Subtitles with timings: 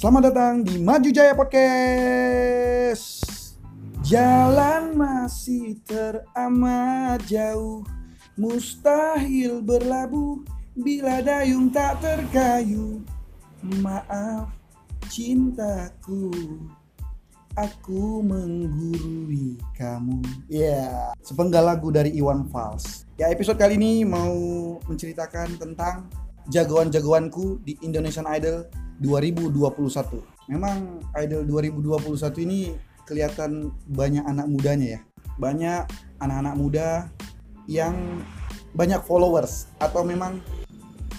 [0.00, 3.20] Selamat datang di Maju Jaya Podcast.
[4.00, 7.84] Jalan masih teramat jauh,
[8.32, 10.40] mustahil berlabuh
[10.72, 13.04] bila dayung tak terkayu.
[13.84, 14.48] Maaf
[15.12, 16.32] cintaku,
[17.52, 20.24] aku menggurui kamu.
[20.48, 21.12] Ya, yeah.
[21.20, 23.04] sepenggal lagu dari Iwan Fals.
[23.20, 24.32] Ya, episode kali ini mau
[24.88, 26.08] menceritakan tentang
[26.48, 28.64] jagoan-jagoanku di Indonesian Idol
[29.00, 30.20] 2021.
[30.52, 32.60] Memang Idol 2021 ini
[33.08, 35.00] kelihatan banyak anak mudanya ya.
[35.40, 35.82] Banyak
[36.20, 36.88] anak-anak muda
[37.64, 37.96] yang
[38.76, 40.38] banyak followers atau memang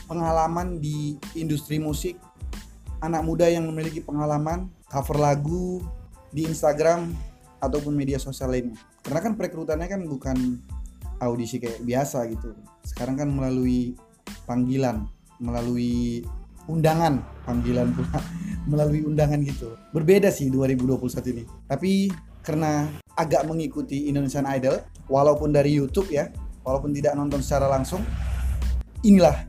[0.05, 2.15] pengalaman di industri musik.
[3.01, 5.81] Anak muda yang memiliki pengalaman cover lagu
[6.29, 7.09] di Instagram
[7.57, 8.77] ataupun media sosial lainnya.
[9.01, 10.37] Karena kan perekrutannya kan bukan
[11.17, 12.53] audisi kayak biasa gitu.
[12.85, 13.97] Sekarang kan melalui
[14.45, 15.09] panggilan,
[15.41, 16.21] melalui
[16.71, 18.19] undangan panggilan pula
[18.71, 19.75] melalui undangan gitu.
[19.91, 21.43] Berbeda sih 2021 ini.
[21.67, 22.07] Tapi
[22.41, 22.87] karena
[23.19, 26.31] agak mengikuti Indonesian Idol walaupun dari YouTube ya
[26.65, 28.01] walaupun tidak nonton secara langsung
[29.05, 29.45] inilah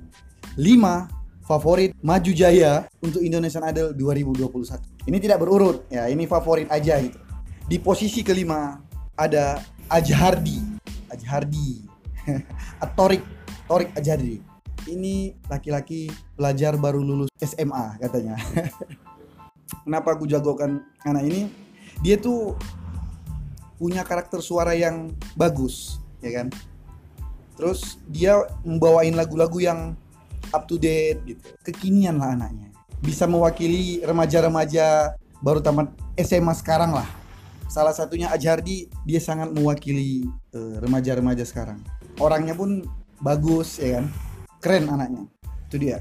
[0.61, 7.01] 5 favorit maju jaya untuk Indonesian Idol 2021 ini tidak berurut ya ini favorit aja
[7.01, 7.19] gitu.
[7.63, 8.83] Di posisi kelima
[9.17, 10.61] ada Ajhardi
[11.09, 11.87] Ajhardi
[12.99, 13.23] Torik
[13.65, 14.52] Torik Ajhardi
[14.89, 18.35] ini laki-laki pelajar baru lulus SMA katanya.
[19.85, 21.43] Kenapa aku jagokan anak ini?
[22.03, 22.59] Dia tuh
[23.79, 26.49] punya karakter suara yang bagus, ya kan?
[27.57, 29.95] Terus dia membawain lagu-lagu yang
[30.53, 31.47] up to date gitu.
[31.63, 32.69] Kekinian lah anaknya.
[33.03, 37.09] Bisa mewakili remaja-remaja baru tamat SMA sekarang lah.
[37.73, 41.81] Salah satunya Ajardi, dia sangat mewakili eh, remaja-remaja uh, sekarang.
[42.21, 42.85] Orangnya pun
[43.23, 44.07] bagus ya kan
[44.63, 45.27] keren anaknya.
[45.67, 45.99] Itu dia.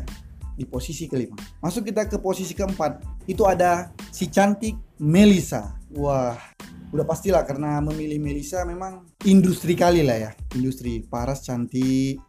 [0.53, 1.33] Di posisi kelima.
[1.57, 3.01] Masuk kita ke posisi keempat.
[3.25, 6.37] Itu ada si cantik Melisa wah
[6.91, 10.31] udah pastilah karena memilih Melisa memang industri kali lah ya.
[10.53, 12.21] Industri paras cantik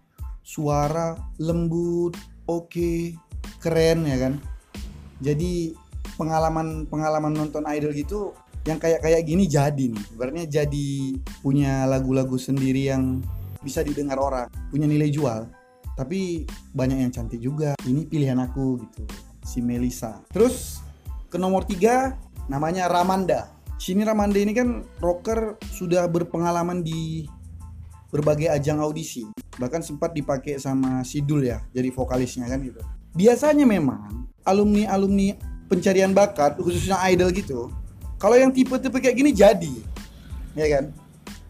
[0.42, 2.16] suara lembut
[2.48, 2.98] oke okay,
[3.60, 4.40] keren ya kan?
[5.20, 5.76] Jadi
[6.16, 8.32] pengalaman pengalaman nonton idol gitu
[8.64, 10.04] yang kayak kayak gini jadi nih.
[10.14, 10.90] Sebenarnya jadi
[11.42, 13.20] punya lagu-lagu sendiri yang
[13.62, 15.46] bisa didengar orang punya nilai jual
[15.98, 17.76] tapi banyak yang cantik juga.
[17.84, 19.04] Ini pilihan aku gitu
[19.42, 20.78] si Melisa terus
[21.26, 22.16] ke nomor tiga
[22.46, 23.50] namanya Ramanda.
[23.76, 27.26] Sini Ramanda ini kan rocker sudah berpengalaman di
[28.14, 29.26] berbagai ajang audisi.
[29.58, 32.78] Bahkan sempat dipakai sama Sidul ya jadi vokalisnya kan gitu.
[33.12, 35.34] Biasanya memang alumni alumni
[35.66, 37.72] pencarian bakat khususnya idol gitu
[38.22, 39.74] kalau yang tipe-tipe kayak gini jadi.
[40.54, 40.94] Ya kan?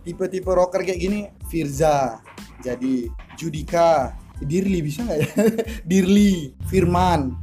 [0.08, 2.24] Tipe-tipe rocker kayak gini Firza.
[2.64, 5.28] Jadi Judika Dirli bisa nggak ya?
[5.90, 7.36] Dirli, Firman.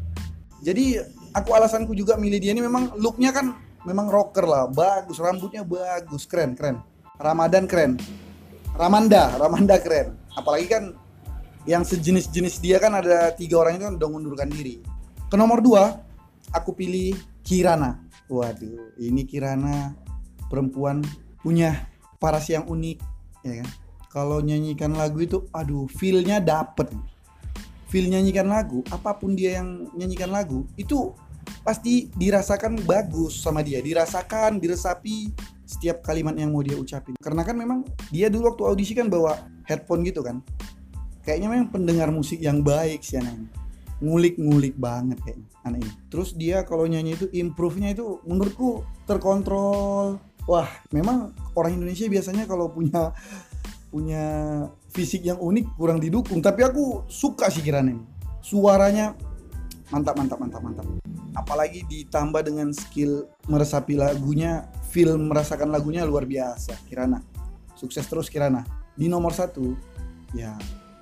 [0.66, 1.00] Jadi
[1.32, 3.56] aku alasanku juga milih dia ini memang looknya kan
[3.88, 6.82] memang rocker lah, bagus, rambutnya bagus, keren, keren.
[7.20, 8.00] Ramadan keren.
[8.76, 10.16] Ramanda, Ramanda keren.
[10.36, 10.84] Apalagi kan
[11.68, 14.80] yang sejenis-jenis dia kan ada tiga orang itu kan udah mundurkan diri.
[15.28, 16.00] Ke nomor dua,
[16.56, 17.14] aku pilih
[17.44, 18.00] Kirana.
[18.30, 19.94] Waduh, ini Kirana
[20.48, 21.04] perempuan
[21.44, 21.90] punya
[22.22, 22.98] paras yang unik,
[23.44, 23.70] ya kan?
[24.10, 26.90] Kalau nyanyikan lagu itu aduh feelnya dapet.
[27.90, 31.14] Feel nyanyikan lagu apa pun dia yang nyanyikan lagu itu
[31.66, 33.82] pasti dirasakan bagus sama dia.
[33.82, 35.34] Dirasakan diresapi
[35.66, 37.18] setiap kalimat yang mau dia ucapin.
[37.18, 40.42] Karena kan memang dia dulu waktu audisi kan bawa headphone gitu kan.
[41.26, 43.50] Kayaknya memang pendengar musik yang baik sih anak ini
[44.00, 45.94] ngulik-ngulik banget kayaknya anak ini.
[46.08, 50.20] Terus dia kalau nyanyi itu improve-nya itu menurutku terkontrol.
[50.48, 53.12] Wah memang orang Indonesia biasanya kalau punya
[53.90, 54.26] punya
[54.94, 56.40] fisik yang unik kurang didukung.
[56.40, 58.06] Tapi aku suka sih Kirana ini
[58.40, 59.14] suaranya
[59.92, 60.86] mantap mantap mantap mantap.
[61.38, 67.22] Apalagi ditambah dengan skill meresapi lagunya film merasakan lagunya luar biasa Kirana.
[67.78, 68.66] Sukses terus Kirana.
[68.98, 69.74] Di nomor satu
[70.34, 70.56] ya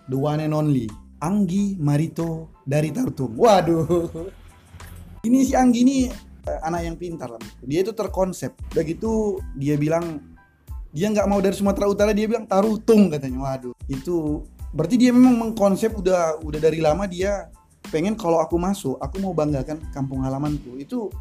[0.07, 0.87] the one and only.
[1.17, 3.85] Anggi Marito dari Tartung waduh.
[5.25, 5.97] Ini si Anggi ini
[6.45, 8.53] eh, anak yang pintar lah dia itu terkonsep.
[8.71, 10.36] Begitu dia bilang
[10.91, 13.43] dia nggak mau dari Sumatera Utara dia bilang Tarutung katanya.
[13.43, 13.75] Waduh.
[13.87, 17.51] Itu berarti dia memang mengkonsep udah udah dari lama dia
[17.87, 20.79] pengen kalau aku masuk aku mau banggakan kampung halamanku.
[20.79, 21.11] Itu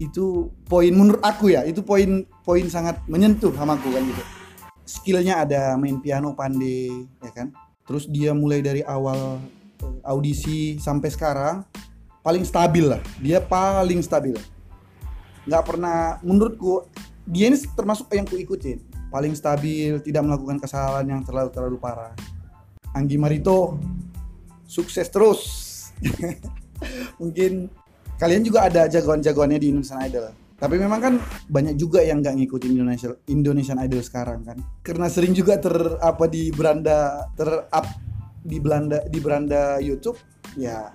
[0.00, 4.24] itu poin menurut aku ya itu poin poin sangat menyentuh sama aku kan gitu.
[4.82, 6.90] Skillnya ada main piano pandai
[7.22, 7.52] ya kan?
[7.86, 9.38] Terus dia mulai dari awal
[9.82, 11.62] eh, audisi sampai sekarang
[12.24, 13.00] paling stabil lah.
[13.20, 14.34] Dia paling stabil.
[15.46, 16.86] Nggak pernah menurutku
[17.22, 22.16] dia ini termasuk yang ku ikutin paling stabil, tidak melakukan kesalahan yang terlalu terlalu parah.
[22.96, 23.76] Anggi Marito
[24.64, 25.40] sukses terus.
[27.20, 27.68] Mungkin
[28.16, 30.32] kalian juga ada jagoan-jagoannya di Indonesian Idol.
[30.56, 31.14] Tapi memang kan
[31.50, 34.56] banyak juga yang nggak ngikutin Indonesia Indonesian Idol sekarang kan.
[34.80, 37.86] Karena sering juga ter apa di beranda ter up
[38.42, 40.18] di Belanda di beranda YouTube
[40.58, 40.90] ya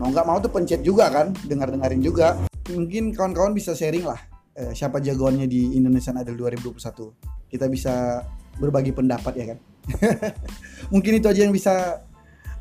[0.00, 2.40] mau nggak mau tuh pencet juga kan dengar dengarin juga
[2.72, 4.16] mungkin kawan-kawan bisa sharing lah
[4.56, 8.24] eh, siapa jagoannya di Indonesian Idol 2021 kita bisa
[8.56, 9.58] berbagi pendapat ya kan?
[10.92, 12.00] Mungkin itu aja yang bisa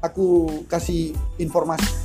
[0.04, 2.01] aku kasih informasi